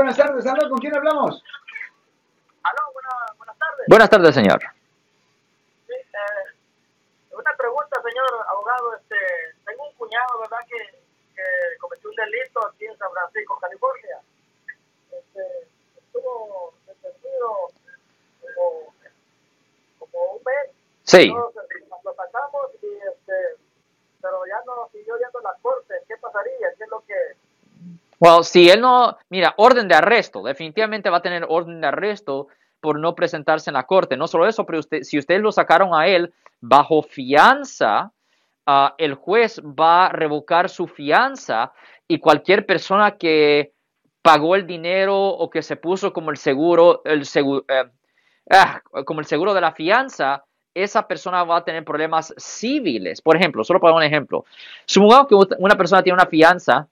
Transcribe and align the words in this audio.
buenas 0.00 0.16
tardes. 0.16 0.46
Aló, 0.46 0.70
¿con 0.70 0.78
quién 0.78 0.96
hablamos? 0.96 1.44
Aló, 2.62 2.92
buenas 3.36 3.58
tardes. 3.58 3.86
Buenas 3.86 4.10
tardes, 4.10 4.34
señor. 4.34 4.60
Sí, 5.86 5.92
eh, 5.92 7.36
una 7.36 7.54
pregunta, 7.56 8.00
señor 8.02 8.46
abogado. 8.48 8.96
Este, 8.96 9.16
tengo 9.66 9.86
un 9.86 9.94
cuñado, 9.94 10.40
¿verdad?, 10.40 10.64
que, 10.68 10.98
que 11.34 11.42
cometió 11.78 12.08
un 12.08 12.16
delito 12.16 12.66
aquí 12.66 12.86
en 12.86 12.96
San 12.96 13.12
Francisco, 13.12 13.58
California. 13.60 14.20
Este, 15.12 15.68
estuvo 15.98 16.72
detenido 16.86 17.68
como, 18.40 18.94
como 19.98 20.24
un 20.32 20.42
mes. 20.44 20.70
Sí 21.04 21.30
lo 22.02 22.14
sacamos 22.14 22.70
y 22.82 22.86
este, 22.86 23.34
pero 24.22 24.46
ya 24.46 24.62
no 24.64 24.88
siguió 24.92 25.18
yendo 25.18 25.40
a 25.40 25.52
la 25.52 25.58
corte. 25.60 25.94
¿Qué 26.08 26.16
pasaría? 26.16 26.72
¿Qué 26.78 26.84
es 26.84 26.90
lo 26.90 27.04
que 27.04 27.14
Well, 28.20 28.44
si 28.44 28.68
él 28.68 28.82
no, 28.82 29.16
mira, 29.30 29.54
orden 29.56 29.88
de 29.88 29.94
arresto, 29.94 30.42
definitivamente 30.42 31.08
va 31.08 31.16
a 31.18 31.22
tener 31.22 31.46
orden 31.48 31.80
de 31.80 31.86
arresto 31.86 32.48
por 32.78 32.98
no 33.00 33.14
presentarse 33.14 33.70
en 33.70 33.74
la 33.74 33.86
corte. 33.86 34.16
No 34.18 34.28
solo 34.28 34.46
eso, 34.46 34.66
pero 34.66 34.78
usted, 34.78 35.02
si 35.02 35.18
ustedes 35.18 35.40
lo 35.40 35.50
sacaron 35.52 35.94
a 35.94 36.06
él 36.06 36.32
bajo 36.60 37.02
fianza, 37.02 38.12
ah, 38.66 38.94
el 38.98 39.14
juez 39.14 39.60
va 39.60 40.06
a 40.06 40.12
revocar 40.12 40.68
su 40.68 40.86
fianza 40.86 41.72
y 42.06 42.18
cualquier 42.18 42.66
persona 42.66 43.12
que 43.16 43.72
pagó 44.20 44.54
el 44.54 44.66
dinero 44.66 45.16
o 45.18 45.48
que 45.48 45.62
se 45.62 45.76
puso 45.76 46.12
como 46.12 46.30
el 46.30 46.36
seguro, 46.36 47.00
el 47.06 47.24
seguro, 47.24 47.64
eh, 47.68 47.84
ah, 48.50 48.82
como 49.06 49.20
el 49.20 49.26
seguro 49.26 49.54
de 49.54 49.62
la 49.62 49.72
fianza, 49.72 50.44
esa 50.74 51.08
persona 51.08 51.42
va 51.44 51.56
a 51.56 51.64
tener 51.64 51.86
problemas 51.86 52.34
civiles. 52.36 53.22
Por 53.22 53.34
ejemplo, 53.36 53.64
solo 53.64 53.80
para 53.80 53.94
un 53.94 54.02
ejemplo, 54.02 54.44
supongamos 54.84 55.26
que 55.26 55.54
una 55.58 55.74
persona 55.76 56.02
tiene 56.02 56.14
una 56.14 56.26
fianza 56.26 56.86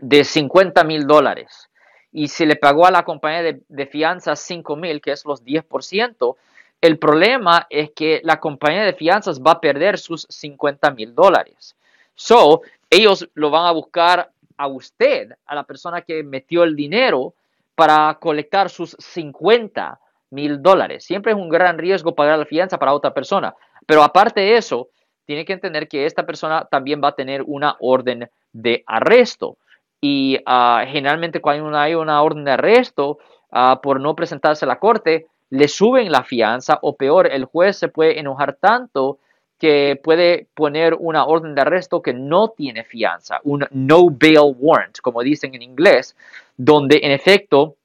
de 0.00 0.24
50 0.24 0.84
mil 0.84 1.06
dólares 1.06 1.70
y 2.12 2.28
se 2.28 2.46
le 2.46 2.56
pagó 2.56 2.86
a 2.86 2.90
la 2.90 3.04
compañía 3.04 3.42
de, 3.42 3.60
de 3.68 3.86
fianzas 3.86 4.40
5 4.40 4.76
mil, 4.76 5.00
que 5.00 5.12
es 5.12 5.24
los 5.24 5.44
10%, 5.44 6.36
el 6.80 6.98
problema 6.98 7.66
es 7.70 7.90
que 7.90 8.20
la 8.24 8.40
compañía 8.40 8.84
de 8.84 8.94
fianzas 8.94 9.40
va 9.40 9.52
a 9.52 9.60
perder 9.60 9.98
sus 9.98 10.26
50 10.28 10.90
mil 10.92 11.14
dólares. 11.14 11.76
So, 12.14 12.62
ellos 12.88 13.28
lo 13.34 13.50
van 13.50 13.66
a 13.66 13.72
buscar 13.72 14.30
a 14.56 14.66
usted, 14.66 15.32
a 15.46 15.54
la 15.54 15.64
persona 15.64 16.02
que 16.02 16.22
metió 16.22 16.64
el 16.64 16.74
dinero, 16.74 17.34
para 17.74 18.18
colectar 18.20 18.68
sus 18.68 18.96
50 18.98 19.98
mil 20.30 20.60
dólares. 20.62 21.04
Siempre 21.04 21.32
es 21.32 21.38
un 21.38 21.48
gran 21.48 21.78
riesgo 21.78 22.14
pagar 22.14 22.38
la 22.38 22.44
fianza 22.44 22.78
para 22.78 22.92
otra 22.92 23.14
persona. 23.14 23.54
Pero 23.86 24.02
aparte 24.02 24.40
de 24.40 24.56
eso, 24.56 24.88
tiene 25.24 25.44
que 25.44 25.52
entender 25.52 25.88
que 25.88 26.06
esta 26.06 26.26
persona 26.26 26.66
también 26.70 27.00
va 27.02 27.08
a 27.08 27.14
tener 27.14 27.42
una 27.46 27.76
orden 27.80 28.28
de 28.52 28.82
arresto 28.86 29.58
y 30.00 30.38
uh, 30.46 30.86
generalmente 30.86 31.40
cuando 31.40 31.76
hay 31.76 31.94
una 31.94 32.22
orden 32.22 32.44
de 32.44 32.52
arresto 32.52 33.18
uh, 33.52 33.80
por 33.82 34.00
no 34.00 34.14
presentarse 34.14 34.64
a 34.64 34.68
la 34.68 34.78
corte, 34.78 35.26
le 35.50 35.68
suben 35.68 36.10
la 36.10 36.22
fianza 36.22 36.78
o 36.82 36.96
peor, 36.96 37.26
el 37.26 37.44
juez 37.44 37.76
se 37.76 37.88
puede 37.88 38.18
enojar 38.18 38.54
tanto 38.54 39.18
que 39.58 40.00
puede 40.02 40.48
poner 40.54 40.94
una 40.94 41.26
orden 41.26 41.54
de 41.54 41.60
arresto 41.60 42.00
que 42.00 42.14
no 42.14 42.48
tiene 42.48 42.82
fianza, 42.82 43.40
un 43.44 43.66
no 43.70 44.08
bail 44.08 44.54
warrant, 44.58 44.98
como 45.00 45.22
dicen 45.22 45.54
en 45.54 45.62
inglés, 45.62 46.16
donde 46.56 47.00
en 47.02 47.10
efecto 47.10 47.76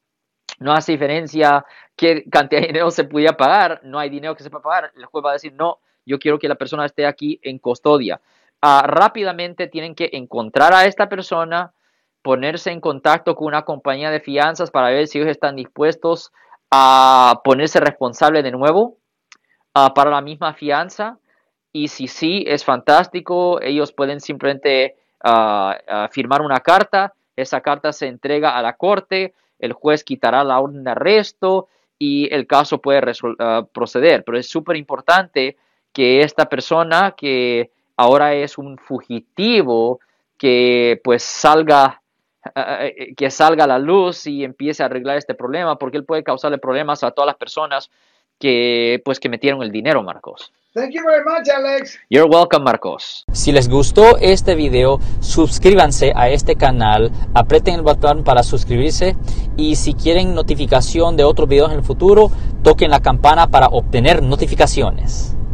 no 0.60 0.72
hace 0.72 0.94
diferencia 0.94 1.66
qué 1.98 2.24
cantidad 2.30 2.62
de 2.62 2.68
dinero 2.68 2.92
se 2.92 3.04
pudiera 3.04 3.36
pagar, 3.36 3.82
no 3.84 4.00
hay 4.00 4.10
dinero 4.10 4.36
que 4.36 4.44
se 4.44 4.50
pueda 4.50 4.64
pagar, 4.64 4.92
el 4.96 5.06
juez 5.06 5.26
va 5.26 5.32
a 5.32 5.34
decir, 5.34 5.54
no, 5.54 5.80
yo 6.06 6.18
quiero 6.18 6.40
que 6.40 6.48
la 6.48 6.56
persona 6.56 6.86
esté 6.86 7.06
aquí 7.06 7.40
en 7.42 7.58
custodia. 7.58 8.22
Uh, 8.64 8.82
rápidamente 8.84 9.68
tienen 9.68 9.96
que 9.96 10.10
encontrar 10.14 10.74
a 10.74 10.86
esta 10.86 11.10
persona, 11.10 11.74
ponerse 12.26 12.72
en 12.72 12.82
contacto 12.82 13.36
con 13.36 13.46
una 13.46 13.62
compañía 13.62 14.10
de 14.10 14.20
fianzas 14.20 14.72
para 14.72 14.90
ver 14.90 15.06
si 15.06 15.20
ellos 15.20 15.30
están 15.30 15.56
dispuestos 15.56 16.32
a 16.72 17.40
ponerse 17.44 17.80
responsable 17.80 18.42
de 18.42 18.50
nuevo 18.50 18.98
uh, 19.76 19.94
para 19.94 20.10
la 20.10 20.22
misma 20.22 20.56
fianza. 20.56 21.20
Y 21.72 21.90
si 21.90 22.08
sí, 22.08 22.44
es 22.48 22.66
fantástico. 22.66 23.62
Ellos 23.62 23.92
pueden 23.92 24.22
simplemente 24.22 24.96
uh, 25.24 25.74
firmar 26.10 26.42
una 26.42 26.62
carta. 26.62 27.14
Esa 27.36 27.62
carta 27.62 27.94
se 27.94 28.08
entrega 28.08 28.58
a 28.58 28.62
la 28.64 28.74
corte. 28.74 29.36
El 29.60 29.74
juez 29.74 30.04
quitará 30.04 30.44
la 30.44 30.60
orden 30.60 30.84
de 30.84 30.92
arresto 30.92 31.68
y 32.00 32.34
el 32.34 32.48
caso 32.48 32.80
puede 32.80 33.04
proceder. 33.72 34.24
Pero 34.24 34.40
es 34.40 34.50
súper 34.50 34.78
importante 34.78 35.58
que 35.94 36.22
esta 36.22 36.50
persona 36.50 37.14
que 37.16 37.70
ahora 37.96 38.34
es 38.34 38.58
un 38.58 38.80
fugitivo, 38.80 40.00
que 40.40 41.00
pues 41.04 41.22
salga 41.22 42.02
Uh, 42.46 43.16
que 43.18 43.32
salga 43.32 43.64
a 43.64 43.68
la 43.68 43.80
luz 43.80 44.28
y 44.28 44.44
empiece 44.44 44.84
a 44.84 44.86
arreglar 44.86 45.18
este 45.18 45.34
problema, 45.34 45.80
porque 45.80 45.98
él 45.98 46.06
puede 46.06 46.24
causarle 46.24 46.60
problemas 46.60 47.04
a 47.04 47.10
todas 47.10 47.26
las 47.26 47.38
personas 47.38 47.90
que 48.40 49.02
pues 49.04 49.20
que 49.20 49.30
metieron 49.30 49.64
el 49.64 49.72
dinero, 49.72 50.04
Marcos. 50.04 50.52
Thank 50.76 50.92
you 50.92 51.04
very 51.04 51.24
much, 51.24 51.48
Alex. 51.50 51.98
You're 52.10 52.30
welcome, 52.30 52.64
Marcos. 52.64 53.24
Si 53.32 53.52
les 53.52 53.68
gustó 53.68 54.18
este 54.18 54.56
video, 54.56 55.00
suscríbanse 55.22 56.12
a 56.16 56.30
este 56.30 56.56
canal, 56.56 57.12
aprieten 57.34 57.76
el 57.76 57.82
botón 57.82 58.24
para 58.24 58.44
suscribirse 58.44 59.16
y 59.58 59.78
si 59.78 59.94
quieren 59.94 60.36
notificación 60.36 61.18
de 61.18 61.24
otros 61.24 61.50
videos 61.50 61.72
en 61.72 61.78
el 61.78 61.84
futuro, 61.84 62.30
toquen 62.62 62.92
la 62.92 63.00
campana 63.00 63.48
para 63.48 63.68
obtener 63.68 64.22
notificaciones. 64.22 65.36